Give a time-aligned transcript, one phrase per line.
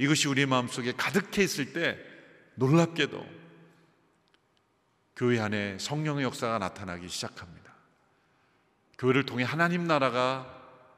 [0.00, 1.98] 이것이 우리 마음속에 가득해 있을 때
[2.54, 3.22] 놀랍게도
[5.14, 7.74] 교회 안에 성령의 역사가 나타나기 시작합니다.
[8.96, 10.46] 교회를 통해 하나님 나라가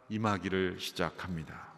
[0.09, 1.73] 임하기를 시작합니다.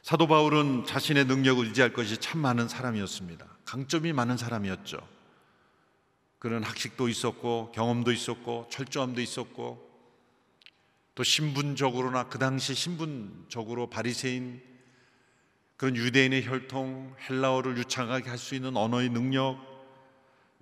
[0.00, 3.46] 사도 바울은 자신의 능력을 의지할 것이 참 많은 사람이었습니다.
[3.66, 5.06] 강점이 많은 사람이었죠.
[6.38, 9.86] 그런 학식도 있었고 경험도 있었고 철저함도 있었고
[11.14, 14.69] 또 신분적으로나 그 당시 신분적으로 바리새인
[15.80, 19.58] 그런 유대인의 혈통, 헬라어를 유창하게 할 수 있는 언어의 능력,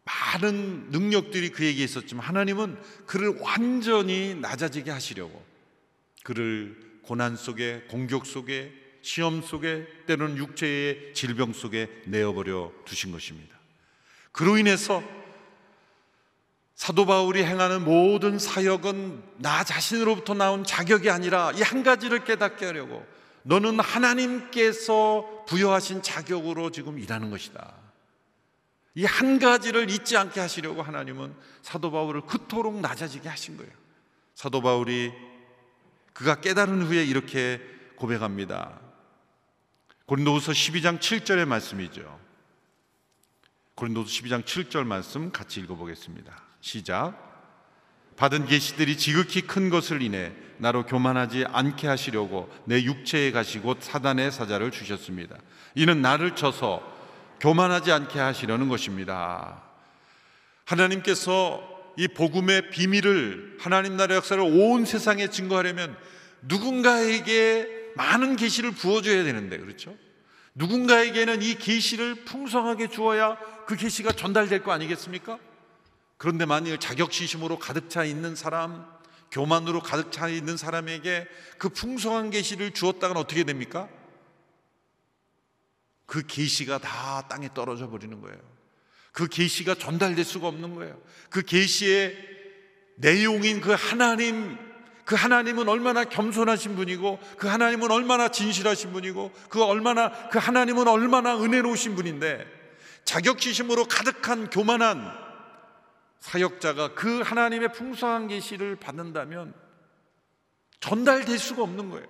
[0.05, 5.45] 많은 능력들이 그에게 있었지만 하나님은 그를 완전히 낮아지게 하시려고
[6.23, 8.73] 그를 고난 속에 공격 속에
[9.03, 13.59] 시험 속에 때로는 육체의 질병 속에 내어버려 두신 것입니다.
[14.31, 15.03] 그로 인해서
[16.77, 23.18] 사도 바울이 행하는 모든 사역은 나 자신으로부터 나온 자격이 아니라 이 한 가지를 깨닫게 하려고
[23.49, 27.75] 너는 하나님께서 부여하신 자격으로 지금 일하는 것이다.
[28.95, 33.73] 이 한 가지를 잊지 않게 하시려고 하나님은 사도 바울을 그토록 낮아지게 하신 거예요.
[34.35, 35.13] 사도 바울이
[36.13, 37.63] 그가 깨달은 후에 이렇게
[37.97, 38.81] 고백합니다.
[40.07, 42.21] 고린도후서 12장 7절의 말씀이죠.
[43.77, 46.43] 고린도서 12장 7절 말씀 같이 읽어보겠습니다.
[46.61, 47.28] 시작.
[48.19, 54.73] 받은 계시들이 지극히 큰 것을 인해 나로 교만하지 않게 하시려고 내 육체에 가시고 사단의 사자를
[54.73, 55.37] 주셨습니다.
[55.77, 56.83] 이는 나를 쳐서
[57.39, 59.63] 교만하지 않게 하시려는 것입니다.
[60.65, 61.63] 하나님께서
[61.97, 65.97] 이 복음의 비밀을 하나님 나라의 역사를 온 세상에 증거하려면
[66.43, 69.95] 누군가에게 많은 계시를 부어줘야 되는데 그렇죠?
[70.57, 75.39] 누군가에게는 이 계시를 풍성하게 주어야 그 계시가 전달될 거 아니겠습니까?
[76.19, 78.87] 그런데 만일 자격지심으로 가득 차 있는 사람,
[79.31, 81.27] 교만으로 가득 차 있는 사람에게
[81.59, 83.89] 그 풍성한 계시를 주었다간 어떻게 됩니까?
[86.07, 88.39] 그 계시가 다 땅에 떨어져 버리는 거예요.
[89.13, 91.01] 그 계시가 전달될 수가 없는 거예요.
[91.31, 92.17] 그 계시의
[92.97, 94.59] 내용인 그 하나님
[95.05, 101.39] 그 하나님은 얼마나 겸손하신 분이고 그 하나님은 얼마나 진실하신 분이고 그 얼마나 그 하나님은 얼마나
[101.39, 102.45] 은혜로우신 분인데
[103.05, 105.28] 자격지심으로 가득한 교만한
[106.21, 109.55] 사역자가 그 하나님의 풍성한 계시를 받는다면
[110.81, 112.07] 전달될 수가 없는 거예요.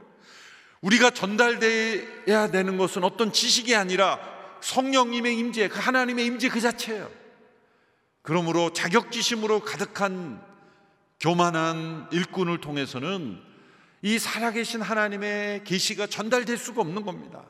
[0.80, 4.18] 우리가 전달돼야 되는 것은 어떤 지식이 아니라
[4.60, 7.10] 성령님의 임재, 그 하나님의 임재 그 자체예요.
[8.22, 10.42] 그러므로 자격지심으로 가득한
[11.20, 13.42] 교만한 일꾼을 통해서는
[14.02, 17.44] 이 살아계신 하나님의 계시가 전달될 수가 없는 겁니다.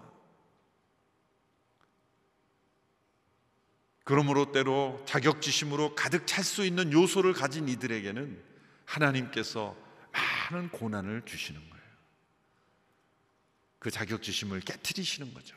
[4.08, 8.42] 그러므로 때로 자격지심으로 가득 찰 수 있는 요소를 가진 이들에게는
[8.86, 9.76] 하나님께서
[10.50, 11.84] 많은 고난을 주시는 거예요.
[13.78, 15.54] 그 자격지심을 깨뜨리시는 거죠.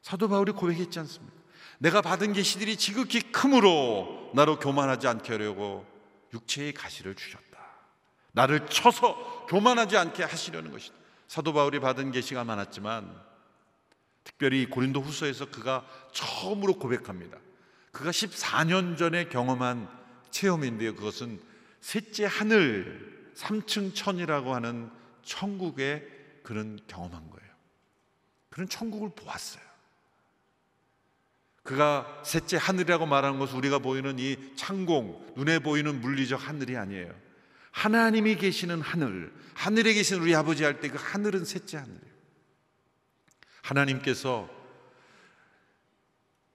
[0.00, 1.36] 사도 바울이 고백했지 않습니까?
[1.76, 5.86] 내가 받은 계시들이 지극히 크므로 나로 교만하지 않게 하려고
[6.32, 7.58] 육체의 가시를 주셨다.
[8.32, 10.94] 나를 쳐서 교만하지 않게 하시려는 것이다.
[11.28, 13.31] 사도 바울이 받은 계시가 많았지만
[14.24, 17.38] 특별히 고린도 후서에서 그가 처음으로 고백합니다.
[17.90, 19.88] 그가 14년 전에 경험한
[20.30, 20.94] 체험인데요.
[20.94, 21.40] 그것은
[21.80, 24.90] 셋째 하늘 3층 천이라고 하는
[25.22, 26.06] 천국의
[26.42, 27.52] 그런 경험한 거예요.
[28.50, 29.62] 그런 천국을 보았어요.
[31.62, 37.14] 그가 셋째 하늘이라고 말하는 것은 우리가 보이는 이 창공, 눈에 보이는 물리적 하늘이 아니에요.
[37.70, 42.11] 하나님이 계시는 하늘, 하늘에 계신 우리 아버지 할 때 그 하늘은 셋째 하늘이에요.
[43.62, 44.48] 하나님께서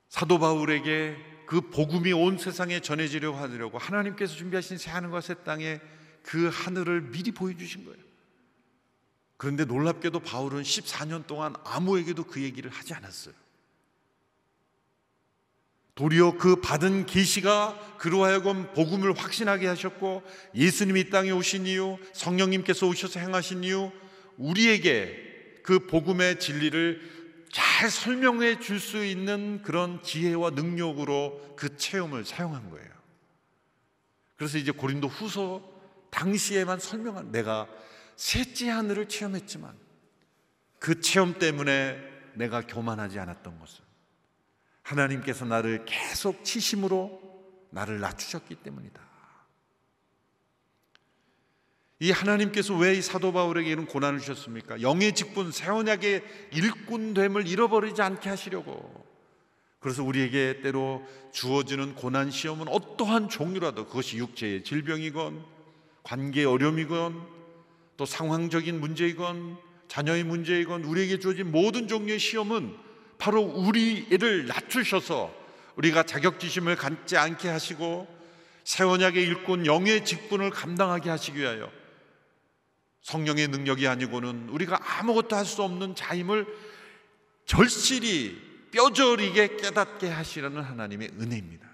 [0.09, 5.79] 사도 바울에게 그 복음이 온 세상에 전해지려고 하려고 하나님께서 준비하신 새 하늘 과 새 땅에
[6.21, 7.97] 그 하늘을 미리 보여주신 거예요.
[9.37, 13.33] 그런데 놀랍게도 바울은 14년 동안 아무에게도 그 얘기를 하지 않았어요.
[15.95, 20.21] 도리어 그 받은 계시가 그로 하여금 복음을 확신하게 하셨고
[20.53, 23.91] 예수님이 땅에 오신 이유, 성령님께서 오셔서 행하신 이유,
[24.37, 25.26] 우리에게
[25.67, 32.89] 그 복음의 진리를 잘 설명해 줄 수 있는 그런 지혜와 능력으로 그 체험을 사용한 거예요.
[34.37, 35.61] 그래서 이제 고린도 후서
[36.09, 37.67] 당시에만 설명한 내가
[38.15, 39.77] 셋째 하늘을 체험했지만
[40.79, 42.01] 그 체험 때문에
[42.35, 43.83] 내가 교만하지 않았던 것을
[44.83, 47.21] 하나님께서 나를 계속 치심으로
[47.71, 49.01] 나를 낮추셨기 때문이다.
[51.99, 54.81] 이 하나님께서 왜 이 사도 바울에게 이런 고난을 주셨습니까?
[54.81, 56.23] 영의 직분, 새 언약의
[56.53, 59.05] 일꾼됨을 잃어버리지 않게 하시려고.
[59.79, 65.43] 그래서 우리에게 때로 주어지는 고난 시험은 어떠한 종류라도 그것이 육체의 질병이건
[66.03, 67.21] 관계 어려움이건
[67.95, 69.57] 또 상황적인 문제이건
[69.87, 72.75] 자녀의 문제이건 우리에게 주어진 모든 종류의 시험은
[73.17, 75.33] 바로 우리를 낮추셔서
[75.75, 78.07] 우리가 자격지심을 갖지 않게 하시고
[78.63, 81.71] 세원약의 일꾼 영의 직분을 감당하게 하시기 위하여
[83.07, 86.45] 성령의 능력이 아니고는 우리가 아무것도 할 수 없는 자임을
[87.45, 91.65] 절실히 뼈저리게 깨닫게 하시려는 하나님의 은혜입니다.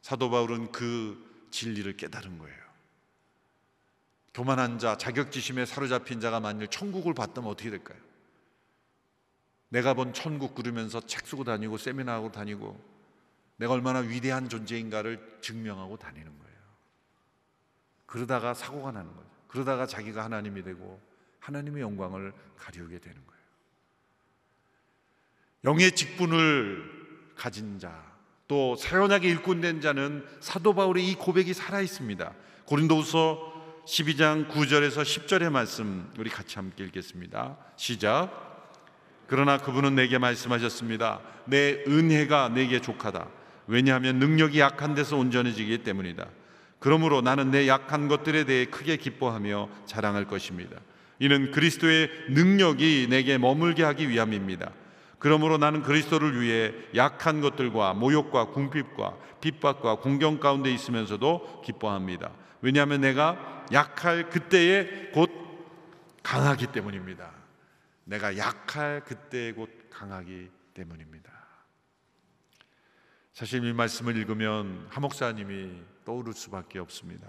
[0.00, 2.56] 사도 바울은 그 진리를 깨달은 거예요.
[4.32, 7.98] 교만한 자, 자격지심에 사로잡힌 자가 만일 천국을 봤다면 어떻게 될까요?
[9.68, 12.82] 내가 본 천국 그러면서 책 쓰고 다니고 세미나 하고 다니고
[13.58, 16.58] 내가 얼마나 위대한 존재인가를 증명하고 다니는 거예요.
[18.06, 19.31] 그러다가 사고가 나는 거죠.
[19.52, 21.00] 그러다가 자기가 하나님이 되고
[21.40, 23.42] 하나님의 영광을 가리우게 되는 거예요.
[25.64, 28.02] 영의 직분을 가진 자,
[28.48, 32.32] 또 사연하게 일꾼된 자는 사도 바울의 이 고백이 살아 있습니다.
[32.64, 37.58] 고린도후서 12장 9절에서 10절의 말씀 우리 같이 함께 읽겠습니다.
[37.76, 38.30] 시작.
[39.26, 41.20] 그러나 그분은 내게 말씀하셨습니다.
[41.44, 43.28] 내 은혜가 내게 족하다.
[43.66, 46.26] 왜냐하면 능력이 약한 데서 온전해지기 때문이다.
[46.82, 50.78] 그러므로 나는 내 약한 것들에 대해 크게 기뻐하며 자랑할 것입니다.
[51.20, 54.72] 이는 그리스도의 능력이 내게 머물게 하기 위함입니다.
[55.20, 62.32] 그러므로 나는 그리스도를 위해 약한 것들과 모욕과 궁핍과 핍박과 공경 가운데 있으면서도 기뻐합니다.
[62.60, 65.30] 왜냐하면 내가 약할 그때에 곧
[66.24, 67.30] 강하기 때문입니다.
[68.04, 71.30] 내가 약할 그때에 곧 강하기 때문입니다.
[73.32, 77.28] 사실 이 말씀을 읽으면 하 목사님이 떠오를 수밖에 없습니다.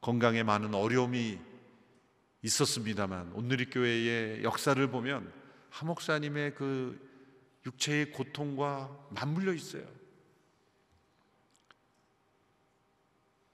[0.00, 1.38] 건강에 많은 어려움이
[2.42, 5.32] 있었습니다만 오늘의 교회의 역사를 보면
[5.70, 6.98] 하 목사님의 그
[7.66, 9.86] 육체의 고통과 맞물려 있어요.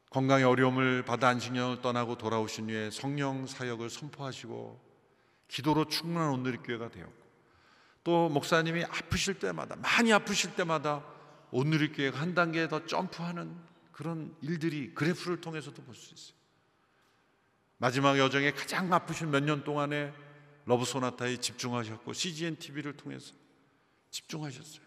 [0.08, 4.80] 건강의 어려움을 받아 안식년을 떠나고 돌아오신 후에 성령 사역을 선포하시고
[5.48, 7.23] 기도로 충만한 오늘의 교회가 되었고
[8.04, 11.02] 또 목사님이 아프실 때마다 많이 아프실 때마다
[11.50, 13.56] 오늘의 교회가 한 단계 더 점프하는
[13.92, 16.36] 그런 일들이 그래프를 통해서도 볼 수 있어요.
[17.78, 20.12] 마지막 여정에 가장 아프신 몇 년 동안에
[20.66, 23.34] Love Sonata에 집중하셨고 CGN TV를 통해서
[24.10, 24.84] 집중하셨어요.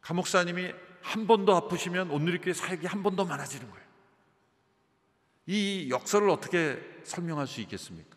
[0.00, 0.72] 가 목사님이
[1.02, 3.86] 한 번 더 아프시면 오늘의 교회 사역이 한 번 더 많아지는 거예요.
[5.46, 8.15] 이 역사를 어떻게 설명할 수 있겠습니까?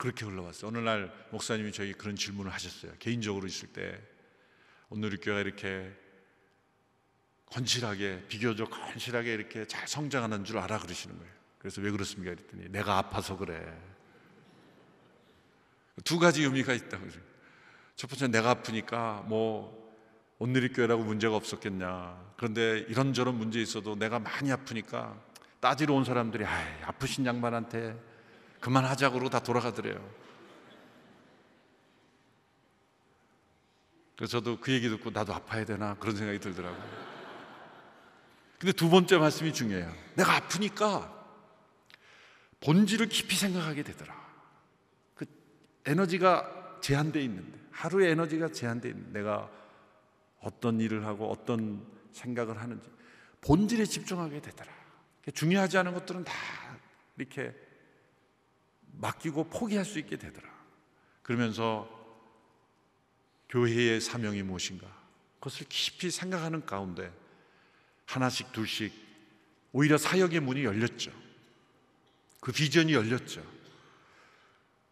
[0.00, 0.70] 그렇게 흘러왔어요.
[0.70, 2.92] 어느 날 목사님이 저희 그런 질문을 하셨어요.
[2.98, 4.00] 개인적으로 있을 때
[4.88, 5.92] 오늘 교회가 이렇게
[7.44, 11.32] 건실하게 비교적 건실하게 이렇게 잘 성장하는 줄 알아 그러시는 거예요.
[11.58, 12.34] 그래서 왜 그렇습니까?
[12.34, 13.62] 그랬더니 내가 아파서 그래.
[16.02, 17.22] 두 가지 의미가 있다고 그래요.
[17.94, 19.78] 첫 번째 내가 아프니까 뭐
[20.38, 22.34] 온누리 교회라고 문제가 없었겠냐.
[22.38, 25.20] 그런데 이런저런 문제 있어도 내가 많이 아프니까
[25.60, 26.46] 따지러 온 사람들이
[26.84, 28.09] 아프신 양반한테
[28.60, 30.20] 그만하자고 그러고 다 돌아가더래요.
[34.16, 37.10] 그래서 저도 그 얘기 듣고 나도 아파야 되나 그런 생각이 들더라고요.
[38.58, 39.90] 근데 두 번째 말씀이 중요해요.
[40.14, 41.10] 내가 아프니까
[42.60, 44.14] 본질을 깊이 생각하게 되더라.
[45.14, 45.24] 그
[45.86, 49.50] 에너지가 제한되어 있는데 하루의 에너지가 제한되어 있는데 내가
[50.40, 52.90] 어떤 일을 하고 어떤 생각을 하는지
[53.40, 54.70] 본질에 집중하게 되더라.
[55.32, 56.32] 중요하지 않은 것들은 다
[57.16, 57.54] 이렇게
[58.98, 60.48] 맡기고 포기할 수 있게 되더라.
[61.22, 61.88] 그러면서
[63.48, 64.86] 교회의 사명이 무엇인가?
[65.38, 67.12] 그것을 깊이 생각하는 가운데
[68.06, 68.92] 하나씩 둘씩
[69.72, 71.12] 오히려 사역의 문이 열렸죠.
[72.40, 73.42] 그 비전이 열렸죠.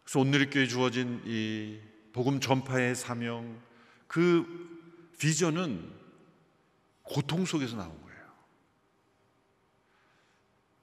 [0.03, 1.79] 그래서 오늘 교회 주어진 이
[2.13, 3.61] 복음 전파의 사명
[4.07, 5.93] 그 비전은
[7.03, 8.08] 고통 속에서 나온 거예요.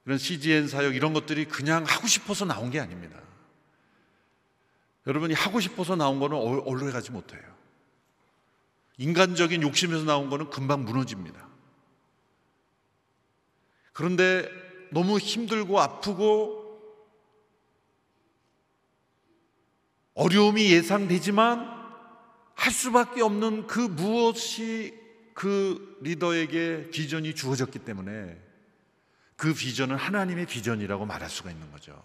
[0.07, 3.19] 이런 CGN 사역 이런 것들이 그냥 하고 싶어서 나온 게 아닙니다.
[5.05, 7.41] 여러분이 하고 싶어서 나온 거는 오래 가지 못해요.
[8.97, 11.45] 인간적인 욕심에서 나온 거는 금방 무너집니다.
[13.91, 14.49] 그런데
[14.91, 16.63] 너무 힘들고 아프고
[20.13, 21.69] 어려움이 예상되지만
[22.55, 24.97] 할 수밖에 없는 그 무엇이
[25.33, 28.46] 그 리더에게 비전이 주어졌기 때문에
[29.37, 32.03] 그 비전은 하나님의 비전이라고 말할 수가 있는 거죠.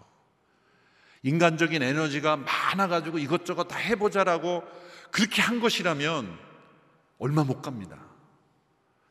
[1.23, 4.63] 인간적인 에너지가 많아가지고 이것저것 다 해보자라고
[5.11, 6.37] 그렇게 한 것이라면
[7.17, 7.99] 얼마 못 갑니다.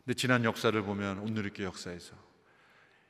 [0.05, 2.15] 근데 지난 역사를 보면 이렇게 역사에서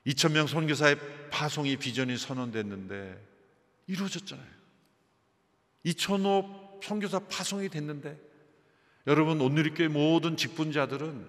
[0.07, 0.99] 2천명 선교사의
[1.31, 3.29] 파송이 비전이 선언됐는데
[3.89, 4.47] 이루어졌잖아요.
[5.87, 8.19] 2천호 선교사 파송이 됐는데
[9.07, 11.29] 여러분 오늘의 모든 직분자들은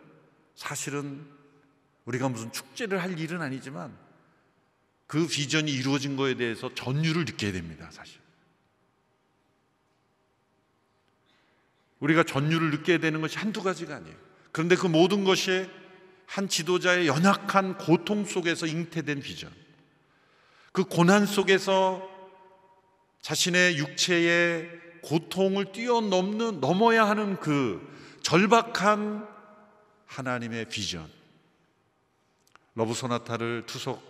[0.55, 1.42] 사실은
[2.05, 3.95] 우리가 무슨 축제를 할 일은 아니지만
[5.07, 8.19] 그 비전이 이루어진 거에 대해서 전율을 느껴야 됩니다, 사실.
[11.99, 14.15] 우리가 전율을 느껴야 되는 것이 한두 가지가 아니에요.
[14.51, 15.69] 그런데 그 모든 것이
[16.25, 19.51] 한 지도자의 연약한 고통 속에서 잉태된 비전.
[20.71, 22.09] 그 고난 속에서
[23.21, 24.69] 자신의 육체의
[25.03, 27.87] 고통을 뛰어넘는 넘어야 하는 그
[28.21, 29.27] 절박한
[30.07, 31.07] 하나님의 비전.
[32.75, 34.01] Love Sonata를 투석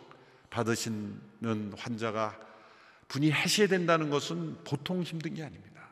[0.50, 2.40] 받으시는 환자가
[3.08, 5.90] 분이 해시해된다는 것은 보통 힘든 게 아닙니다.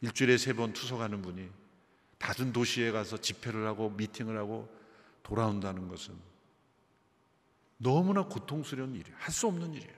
[0.00, 1.48] 일주일에 세 번 투석하는 분이
[2.18, 4.68] 다른 도시에 가서 집회를 하고 미팅을 하고
[5.22, 6.14] 돌아온다는 것은
[7.78, 9.16] 너무나 고통스러운 일이에요.
[9.18, 9.96] 할 수 없는 일이에요.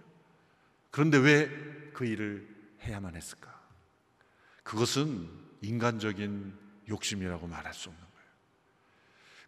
[0.91, 1.49] 그런데 왜
[1.95, 2.47] 그 일을
[2.83, 3.63] 해야만 했을까?
[4.65, 5.31] 그것은
[5.63, 8.05] 인간적인 욕심이라고 말할 수 없는.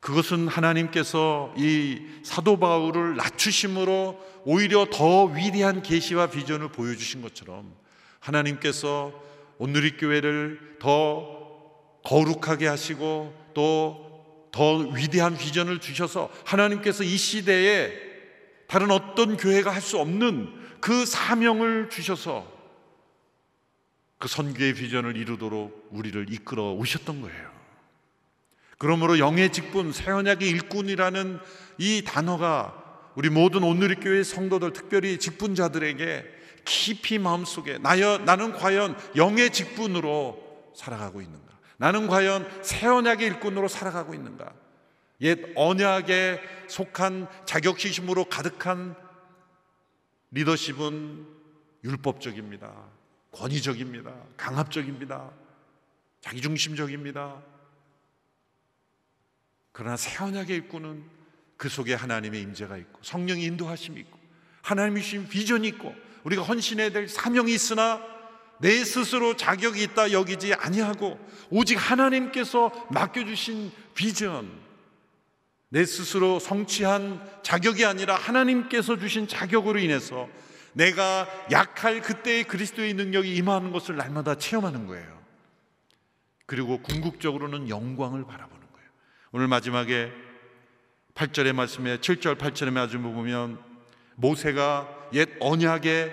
[0.06, 7.74] 그것은 하나님께서 이 사도 바울을 낮추심으로 오히려 더 위대한 계시와 비전을 보여주신 것처럼
[8.20, 9.12] 하나님께서
[9.58, 11.26] 오늘의 교회를 더
[12.04, 14.06] 거룩하게 하시고 또
[14.56, 17.92] 더 위대한 비전을 주셔서 하나님께서 이 시대에
[18.66, 20.48] 다른 어떤 교회가 할 수 없는
[20.80, 22.50] 그 사명을 주셔서
[24.18, 27.55] 그 선교의 비전을 이루도록 우리를 이끌어 오셨던 거예요.
[28.78, 31.38] 그러므로 영의 직분, 새 언약의 일꾼이라는
[31.78, 32.82] 이 단어가
[33.14, 36.24] 우리 모든 오늘의 교회 성도들, 특별히 직분자들에게
[36.66, 41.46] 깊이 마음속에 나여, 나는 과연 영의 직분으로 살아가고 있는가?
[41.78, 44.52] 나는 과연 새 언약의 일꾼으로 살아가고 있는가?
[45.22, 48.94] 옛 언약에 속한 자격지심으로 가득한
[50.32, 51.26] 리더십은
[51.84, 52.70] 율법적입니다.
[53.32, 54.12] 권위적입니다.
[54.36, 55.30] 강압적입니다.
[56.20, 57.55] 자기중심적입니다.
[59.76, 61.04] 그러나 새 언약의 일꾼은
[61.58, 64.18] 그 속에 하나님의 임재가 있고 성령의 인도하심이 있고
[64.62, 68.00] 하나님이 주신 비전이 있고 우리가 헌신해야 될 사명이 있으나
[68.58, 74.50] 내 스스로 자격이 있다 여기지 아니하고 오직 하나님께서 맡겨주신 비전
[75.68, 80.26] 내 스스로 성취한 자격이 아니라 하나님께서 주신 자격으로 인해서
[80.72, 85.22] 내가 약할 그때의 그리스도의 능력이 임하는 것을 날마다 체험하는 거예요.
[86.46, 88.55] 그리고 궁극적으로는 영광을 바라보는.
[89.36, 90.10] 오늘 마지막에
[91.14, 93.62] 8절의 말씀에 7절 8절의 말씀을 보면
[94.14, 96.10] 모세가 옛 언약의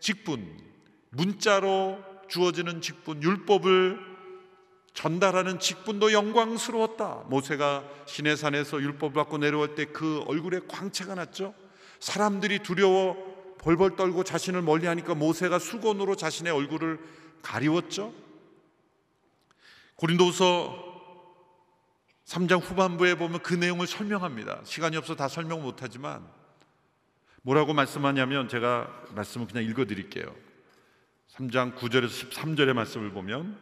[0.00, 0.60] 직분
[1.08, 3.98] 문자로 주어지는 직분 율법을
[4.92, 7.24] 전달하는 직분도 영광스러웠다.
[7.28, 11.54] 모세가 시내산에서 율법을 받고 내려올 때 그 얼굴에 광채가 났죠.
[12.00, 17.00] 사람들이 두려워 벌벌 떨고 자신을 멀리 하니까 모세가 수건으로 자신의 얼굴을
[17.40, 18.12] 가리웠죠.
[19.96, 20.91] 고린도서
[22.26, 24.60] 3장 후반부에 보면 그 내용을 설명합니다.
[24.64, 26.26] 시간이 없어 다 설명 못 하지만
[27.42, 30.34] 뭐라고 말씀하냐면 제가 말씀을 그냥 읽어 드릴게요.
[31.34, 33.58] 3장 9절에서 13절의 말씀을 보면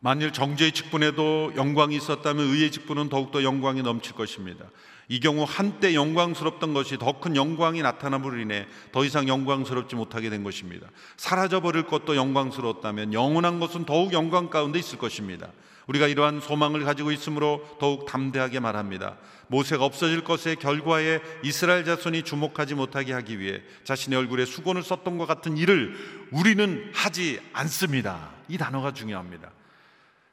[0.00, 4.66] 만일 정죄의 직분에도 영광이 있었다면 의의 직분은 더욱더 영광이 넘칠 것입니다.
[5.08, 10.44] 이 경우 한때 영광스럽던 것이 더 큰 영광이 나타남으로 인해 더 이상 영광스럽지 못하게 된
[10.44, 10.88] 것입니다.
[11.16, 15.50] 사라져 버릴 것도 영광스러웠다면 영원한 것은 더욱 영광 가운데 있을 것입니다.
[15.86, 19.16] 우리가 이러한 소망을 가지고 있으므로 더욱 담대하게 말합니다.
[19.48, 25.26] 모세가 없어질 것의 결과에 이스라엘 자손이 주목하지 못하게 하기 위해 자신의 얼굴에 수건을 썼던 것
[25.26, 25.94] 같은 일을
[26.32, 28.32] 우리는 하지 않습니다.
[28.48, 29.52] 이 단어가 중요합니다.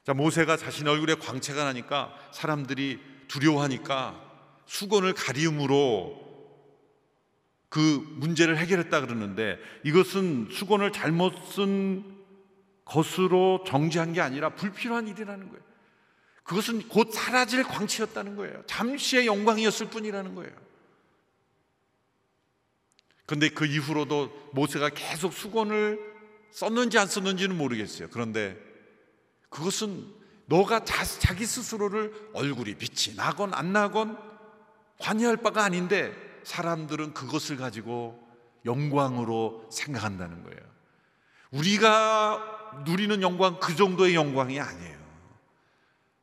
[0.06, 4.20] 자, 모세가 자신의 얼굴에 광채가 나니까 사람들이 두려워하니까
[4.66, 6.22] 수건을 가리움으로
[7.70, 7.80] 그
[8.18, 12.13] 문제를 해결했다 그러는데 이것은 수건을 잘못 쓴
[12.86, 15.64] 것으로 정지한 게 아니라 불필요한 일이라는 거예요.
[16.44, 18.64] 그것은 곧 사라질 광채였다는 거예요.
[18.68, 20.52] 잠시의 영광이었을 뿐이라는 거예요.
[23.26, 26.00] 그런데 그 이후로도 모세가 계속 수건을
[26.52, 28.10] 썼는지 안 썼는지는 모르겠어요.
[28.12, 28.58] 그런데
[29.50, 30.14] 그것은
[30.46, 34.18] 너가 자, 기 스스로를 얼굴이 빛이 나건 안 나건
[35.00, 36.14] 관여할 바가 아닌데
[36.44, 38.22] 사람들은 그것을 가지고
[38.66, 40.60] 영광으로 생각한다는 거예요.
[41.52, 42.53] 우리가
[42.86, 44.98] 누리는 영광 그 정도의 영광이 아니에요.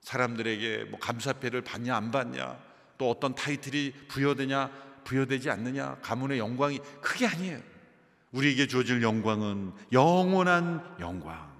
[0.02, 2.59] 사람들에게 뭐 감사패를 받냐 안 받냐
[2.99, 4.71] 또 어떤 타이틀이 부여되냐
[5.04, 7.59] 부여되지 않느냐 가문의 영광이 그게 아니에요.
[8.33, 11.50] 우리에게 주어질 영광은 영원한 영광.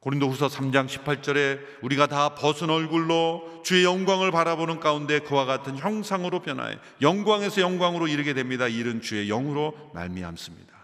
[0.00, 6.76] 고린도후서 3장 18절에 우리가 다 벗은 얼굴로 주의 영광을 바라보는 가운데 그와 같은 형상으로 변하여
[7.00, 8.68] 영광에서 영광으로 이르게 됩니다.
[8.68, 10.74] 이른 주의 영으로 말미암습니다.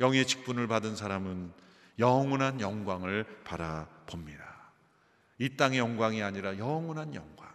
[0.00, 1.52] 영의 직분을 받은 사람은
[1.98, 4.44] 영원한 영광을 바라봅니다.
[5.38, 7.48] 이 땅의 영광이 아니라 영원한 영광.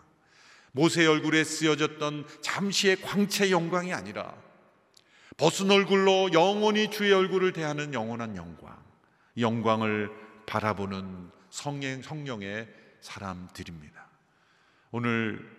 [0.72, 4.36] 모세의 얼굴에 쓰여졌던 잠시의 광채 영광이 아니라
[5.38, 8.78] 벗은 얼굴로 영원히 주의 얼굴을 대하는 영원한 영광,
[9.38, 10.12] 영광을
[10.46, 12.68] 바라보는 성령, 성령의
[13.02, 14.08] 사람들입니다.
[14.92, 15.50] 오늘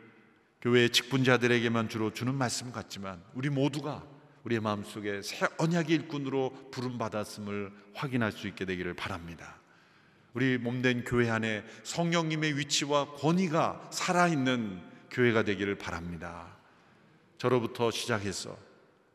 [0.61, 4.05] 교회 직분자들에게만 주로 주는 말씀 같지만 우리 모두가
[4.45, 9.57] 우리의 마음속에 새 언약의 일꾼으로 부름 받았음을 확인할 수 있게 되기를 바랍니다.
[10.35, 16.57] 우리 몸된 교회 안에 성령님의 위치와 권위가 살아있는 교회가 되기를 바랍니다.
[17.39, 18.57] 저로부터 시작해서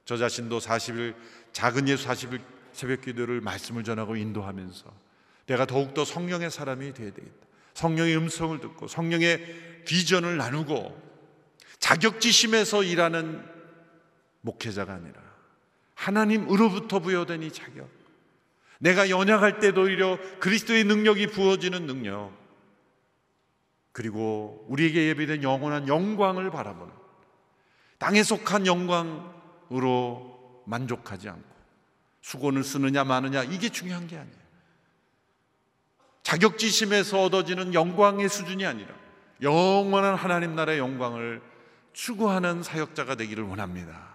[0.05, 1.15] 저 자신도 40일
[1.51, 4.91] 작은 예수 40일 새벽 기도를 말씀을 전하고 인도하면서
[5.45, 7.47] 내가 더욱더 성령의 사람이 되어야 되겠다.
[7.73, 11.09] 성령의 음성을 듣고 성령의 비전을 나누고
[11.79, 13.58] 자격지심에서 일하는
[14.41, 15.21] 목회자가 아니라
[15.95, 17.89] 하나님으로부터 부여된 이 자격.
[18.79, 22.31] 내가 연약할 때도 오히려 그리스도의 능력이 부어지는 능력.
[23.91, 26.93] 그리고 우리에게 예비된 영원한 영광을 바라보는
[27.97, 29.39] 땅에 속한 영광
[29.71, 31.49] 으로 만족하지 않고
[32.21, 34.39] 수건을 쓰느냐 마느냐 이게 중요한 게 아니에요.
[36.23, 38.89] 자격지심에서 얻어지는 영광의 수준이 아니라
[39.41, 41.41] 영원한 하나님 나라의 영광을
[41.93, 44.08] 추구하는 사역자가 되기를 원합니다.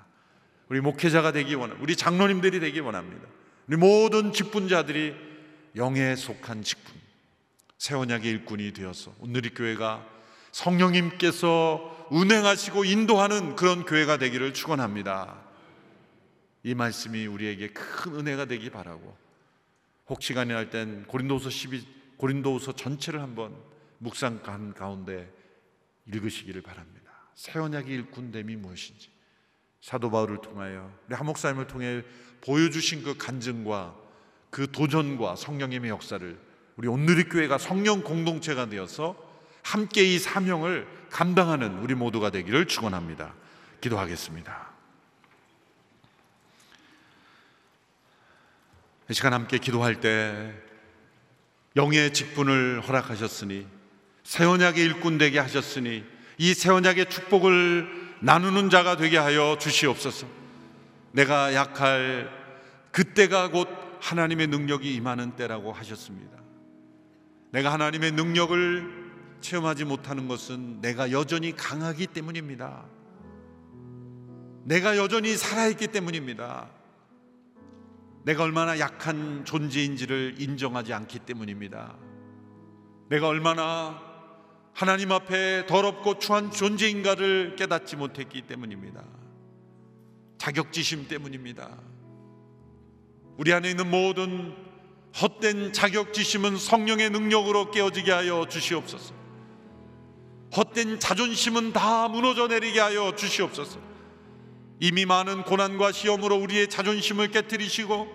[0.68, 1.82] 우리 목회자가 되기 원합니다.
[1.82, 3.26] 우리 장로님들이 되기 원합니다.
[3.68, 5.14] 우리 모든 직분자들이
[5.76, 6.94] 영에 속한 직분,
[7.78, 10.06] 세원약의 일꾼이 되어서 오늘의 교회가
[10.52, 15.42] 성령님께서 운행하시고 인도하는 그런 교회가 되기를 축원합니다.
[16.62, 19.16] 이 말씀이 우리에게 큰 은혜가 되기 바라고
[20.08, 23.54] 혹 시간이 날 땐 고린도서 12 고린도서 전체를 한번
[23.98, 25.30] 묵상한 가운데
[26.06, 27.10] 읽으시기를 바랍니다.
[27.34, 29.10] 새 언약의 일꾼됨이 무엇인지
[29.84, 32.02] 사도 바울을 통하여 우리 한 목사님을 통해
[32.40, 33.94] 보여주신 그 간증과
[34.48, 36.38] 그 도전과 성령님의 역사를
[36.76, 39.14] 우리 온누리 교회가 성령 공동체가 되어서
[39.62, 43.34] 함께 이 사명을 감당하는 우리 모두가 되기를 축원합니다.
[43.82, 44.70] 기도하겠습니다.
[49.10, 50.54] 이 시간 함께 기도할 때
[51.76, 53.66] 영의 직분을 허락하셨으니
[54.22, 56.06] 새 언약의 일꾼 되게 하셨으니
[56.38, 60.26] 이 새 언약의 축복을 나누는 자가 되게 하여 주시옵소서.
[61.12, 62.30] 내가 약할
[62.90, 63.68] 그때가 곧
[64.00, 66.38] 하나님의 능력이 임하는 때라고 하셨습니다.
[67.50, 69.04] 내가 하나님의 능력을
[69.42, 72.86] 체험하지 못하는 것은 내가 여전히 강하기 때문입니다.
[74.64, 76.70] 내가 여전히 살아있기 때문입니다.
[78.24, 81.94] 내가 얼마나 약한 존재인지를 인정하지 않기 때문입니다.
[83.10, 84.13] 내가 얼마나
[84.74, 89.04] 하나님 앞에 더럽고 추한 존재인가를 깨닫지 못했기 때문입니다.
[90.38, 91.78] 자격지심 때문입니다.
[93.36, 94.52] 우리 안에 있는 모든
[95.20, 99.14] 헛된 자격지심은 성령의 능력으로 깨어지게 하여 주시옵소서.
[100.56, 103.78] 헛된 자존심은 다 무너져 내리게 하여 주시옵소서.
[104.80, 108.08] 이미 많은 고난과 시험으로 우리의 자존심을 깨뜨리시고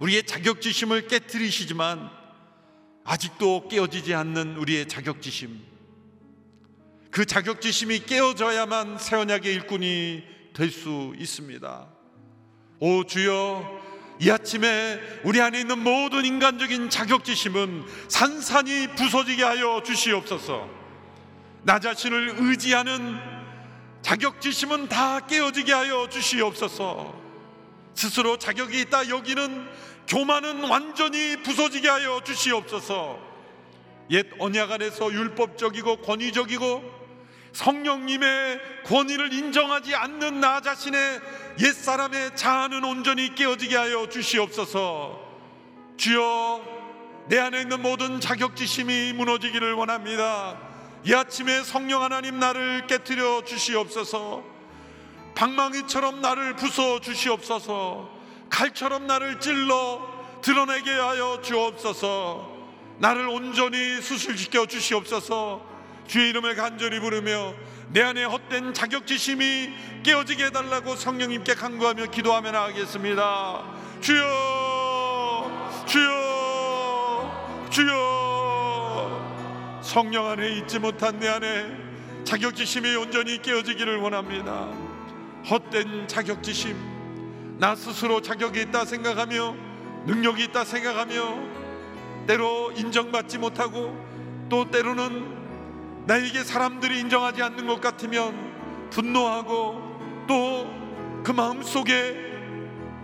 [0.00, 2.10] 우리의 자격지심을 깨뜨리시지만
[3.04, 5.75] 아직도 깨어지지 않는 우리의 자격지심
[7.10, 10.24] 그 자격지심이 깨어져야만 새 언약의 일꾼이
[10.56, 11.86] 될 수 있습니다.
[12.80, 13.80] 오 주여
[14.20, 20.68] 이 아침에 우리 안에 있는 모든 인간적인 자격지심은 산산이 부서지게 하여 주시옵소서.
[21.62, 23.18] 나 자신을 의지하는
[24.00, 27.14] 자격지심은 다 깨어지게 하여 주시옵소서.
[27.94, 29.68] 스스로 자격이 있다 여기는
[30.08, 33.18] 교만은 완전히 부서지게 하여 주시옵소서.
[34.10, 36.95] 옛 언약 안에서 율법적이고 권위적이고
[37.56, 41.20] 성령님의 권위를 인정하지 않는 나 자신의
[41.60, 45.18] 옛 사람의 자아는 온전히 깨어지게 하여 주시옵소서.
[45.96, 46.60] 주여
[47.28, 50.58] 내 안에 있는 모든 자격지심이 무너지기를 원합니다.
[51.04, 54.44] 이 아침에 성령 하나님 나를 깨뜨려 주시옵소서
[55.34, 58.10] 방망이처럼 나를 부숴 주시옵소서
[58.50, 60.02] 칼처럼 나를 찔러
[60.42, 62.56] 드러내게 하여 주옵소서
[62.98, 65.75] 나를 온전히 수술시켜 주시옵소서
[66.06, 67.54] 주의 이름을 간절히 부르며
[67.88, 69.70] 내 안에 헛된 자격지심이
[70.02, 73.64] 깨어지게 해달라고 성령님께 간구하며 기도하며 나가겠습니다
[74.00, 81.86] 주여 주여 주여 성령 안에 있지 못한 내 안에
[82.26, 84.68] 자격지심이 온전히 깨어지기를 원합니다.
[85.48, 89.54] 헛된 자격지심, 나 스스로 자격이 있다 생각하며
[90.06, 93.96] 능력이 있다 생각하며 때로 인정받지 못하고
[94.48, 95.45] 또 때로는
[96.06, 100.86] 나에게 사람들이 인정하지 않는 것 같으면 분노하고 또
[101.26, 102.14] 그 마음 속에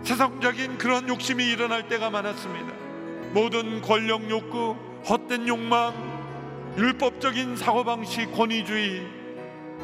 [0.03, 2.71] 세상적인 그런 욕심이 일어날 때가 많았습니다.
[3.33, 4.77] 모든 권력 욕구,
[5.09, 5.93] 헛된 욕망,
[6.77, 9.05] 율법적인 사고방식, 권위주의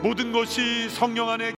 [0.02, 1.59] 모든 것이 성령 안에